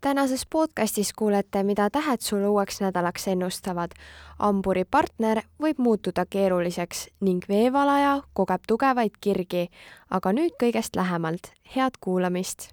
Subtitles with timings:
[0.00, 3.90] tänases podcastis kuulete, mida tähed sulle uueks nädalaks ennustavad.
[4.38, 9.68] hamburi partner võib muutuda keeruliseks ning veevalaja kogeb tugevaid kirgi.
[10.10, 12.68] aga nüüd kõigest lähemalt, head kuulamist.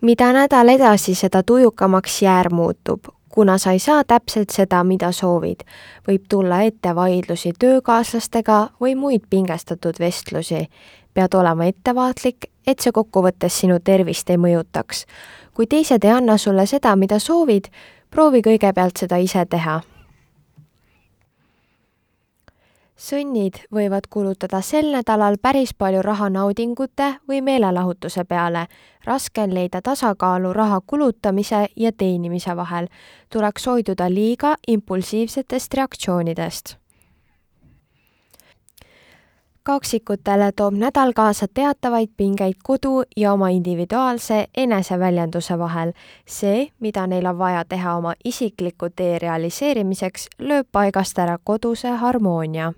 [0.00, 3.04] mida nädal edasi, seda tujukamaks jäär muutub,
[3.34, 5.64] kuna sa ei saa täpselt seda, mida soovid.
[6.08, 10.68] võib tulla ette vaidlusi töökaaslastega või muid pingestatud vestlusi.
[11.14, 15.06] pead olema ettevaatlik, et see kokkuvõttes sinu tervist ei mõjutaks.
[15.54, 17.64] kui teised ei anna sulle seda, mida soovid,
[18.10, 19.80] proovi kõigepealt seda ise teha.
[23.04, 28.66] Sõnnid võivad kulutada sel nädalal päris palju raha naudingute või meelelahutuse peale.
[29.04, 32.86] raske on leida tasakaalu raha kulutamise ja teenimise vahel.
[33.32, 36.76] tuleks hoiduda liiga impulsiivsetest reaktsioonidest
[39.62, 45.92] kaksikutele toob nädal kaasa teatavaid pingeid kodu ja oma individuaalse eneseväljenduse vahel.
[46.26, 52.72] see, mida neil on vaja teha oma isikliku tee realiseerimiseks, lööb paigast ära koduse harmoonia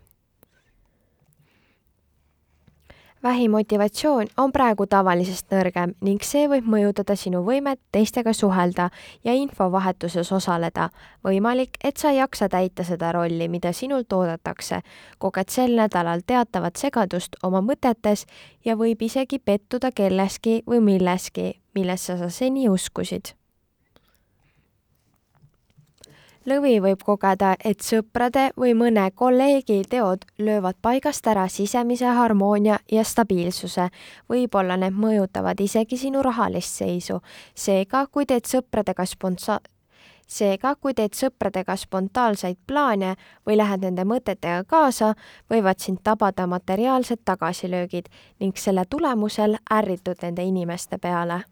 [3.22, 8.90] vähimotivatsioon on praegu tavalisest nõrgem ning see võib mõjutada sinu võimet teistega suhelda
[9.24, 10.90] ja infovahetuses osaleda.
[11.24, 14.80] võimalik, et sa ei jaksa täita seda rolli, mida sinult oodatakse.
[15.18, 18.26] koged sel nädalal teatavat segadust oma mõtetes
[18.64, 23.34] ja võib isegi pettuda kelleski või milleski, millesse sa seni uskusid
[26.46, 33.04] lõvi võib kogeda, et sõprade või mõne kolleegi teod löövad paigast ära sisemise harmoonia ja
[33.04, 33.88] stabiilsuse.
[34.28, 37.20] võib-olla need mõjutavad isegi sinu rahalist seisu.
[37.54, 39.60] seega, kui teed sõpradega sponsa-,
[40.26, 43.16] seega, kui teed sõpradega spontaanseid plaane
[43.46, 45.14] või lähed nende mõtetega kaasa,
[45.50, 48.08] võivad sind tabada materiaalsed tagasilöögid
[48.40, 51.44] ning selle tulemusel ärritud nende inimeste peale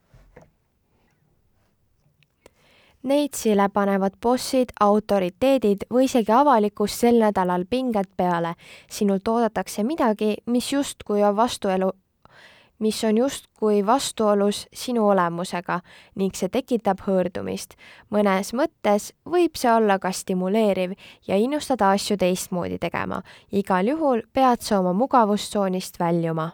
[3.05, 8.55] Neitsile panevad bossid, autoriteedid või isegi avalikkus sel nädalal pinged peale.
[8.89, 11.93] sinult oodatakse midagi, mis justkui on vastuelu,
[12.79, 15.81] mis on justkui vastuolus sinu olemusega
[16.15, 17.77] ning see tekitab hõõrdumist.
[18.11, 20.97] mõnes mõttes võib see olla ka stimuleeriv
[21.29, 23.23] ja innustada asju teistmoodi tegema.
[23.53, 26.53] igal juhul pead sa oma mugavustsoonist väljuma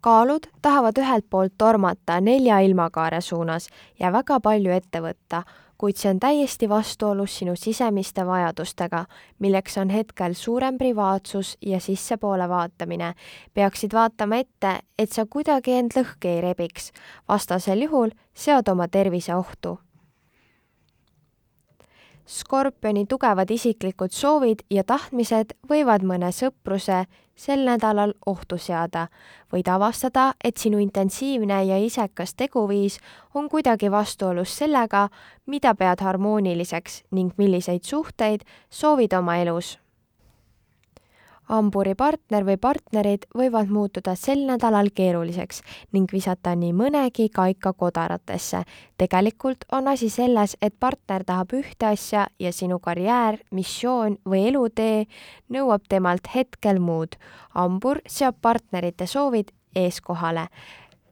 [0.00, 3.68] kaalud tahavad ühelt poolt tormata nelja ilmakaare suunas
[4.00, 5.42] ja väga palju ette võtta,
[5.80, 9.04] kuid see on täiesti vastuolus sinu sisemiste vajadustega,
[9.38, 13.14] milleks on hetkel suurem privaatsus ja sissepoole vaatamine.
[13.54, 16.92] peaksid vaatama ette, et sa kuidagi end lõhki ei rebiks,
[17.28, 19.78] vastasel juhul sead oma tervise ohtu
[22.30, 27.04] skorpioni tugevad isiklikud soovid ja tahtmised võivad mõne sõpruse
[27.34, 29.08] sel nädalal ohtu seada.
[29.52, 33.00] võid avastada, et sinu intensiivne ja isekas teguviis
[33.34, 35.08] on kuidagi vastuolus sellega,
[35.46, 39.78] mida pead harmooniliseks ning milliseid suhteid soovid oma elus
[41.50, 45.62] hamburi partner või partnerid võivad muutuda sel nädalal keeruliseks
[45.92, 48.62] ning visata nii mõnegi kaika kodaratesse.
[48.98, 55.06] tegelikult on asi selles, et partner tahab ühte asja ja sinu karjäär, missioon või elutee
[55.48, 57.16] nõuab temalt hetkel muud.
[57.50, 60.46] hambur seab partnerite soovid eeskohale.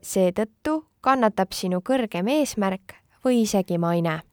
[0.02, 2.94] seetõttu kannatab sinu kõrgem eesmärk
[3.24, 4.27] või isegi maine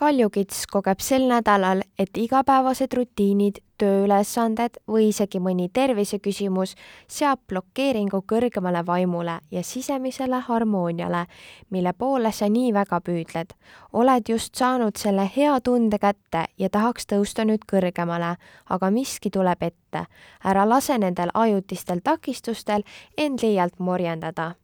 [0.00, 6.72] kaljukits kogeb sel nädalal, et igapäevased rutiinid, tööülesanded või isegi mõni terviseküsimus
[7.08, 11.24] seab blokeeringu kõrgemale vaimule ja sisemisele harmooniale,
[11.70, 13.52] mille poole sa nii väga püüdled.
[13.92, 18.36] oled just saanud selle hea tunde kätte ja tahaks tõusta nüüd kõrgemale,
[18.70, 20.06] aga miski tuleb ette.
[20.44, 22.82] ära lase nendel ajutistel takistustel
[23.16, 24.54] end liialt morjendada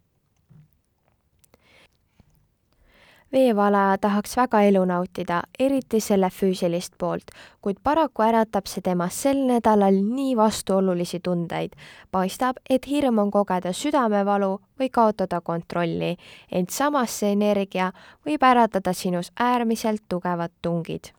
[3.33, 9.43] veevalaja tahaks väga elu nautida, eriti selle füüsilist poolt, kuid paraku äratab see temas sel
[9.49, 11.73] nädalal nii vastuolulisi tundeid.
[12.11, 16.17] paistab, et hirm on kogeda südamevalu või kaotada kontrolli,
[16.53, 17.93] ent samas see energia
[18.27, 21.13] võib äratada sinus äärmiselt tugevad tungid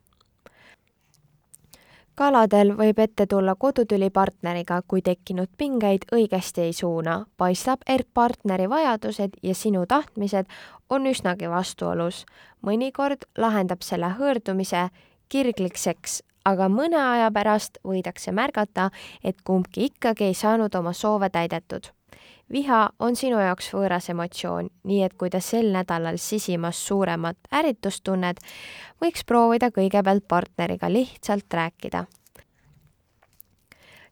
[2.18, 7.25] kaladel võib ette tulla kodutüli partneriga, kui tekkinud pingeid õigesti ei suuna.
[7.38, 10.46] paistab, et partneri vajadused ja sinu tahtmised
[10.90, 12.25] on üsnagi vastuolus.
[12.62, 14.90] mõnikord lahendab selle hõõrdumise
[15.30, 18.90] kirglik seks, aga mõne aja pärast võidakse märgata,
[19.24, 21.96] et kumbki ikkagi ei saanud oma soove täidetud
[22.53, 28.03] viha on sinu jaoks võõras emotsioon, nii et kui te sel nädalal sisimas suuremat ärritust
[28.07, 28.39] tunned,
[29.03, 32.05] võiks proovida kõigepealt partneriga lihtsalt rääkida.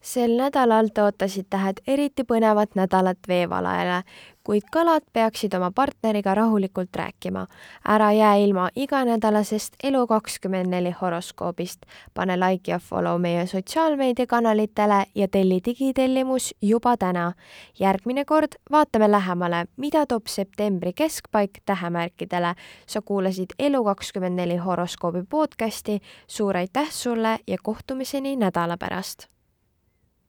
[0.05, 4.03] Sel nädalal tõotasid tähed eriti põnevat nädalat veevalajale,
[4.45, 7.47] kuid kalad peaksid oma partneriga rahulikult rääkima.
[7.89, 11.85] ära jää ilma iganädalasest Elu24 horoskoobist.
[12.13, 17.33] pane like ja follow meie sotsiaalmeediakanalitele ja telli digitellimus juba täna.
[17.79, 22.55] järgmine kord vaatame lähemale, mida toob septembri keskpaik tähemärkidele.
[22.87, 25.99] sa kuulasid Elu24 horoskoobi podcasti.
[26.27, 29.34] suur aitäh sulle ja kohtumiseni nädala pärast